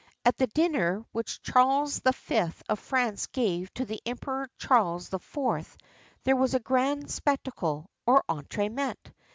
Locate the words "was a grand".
6.35-7.11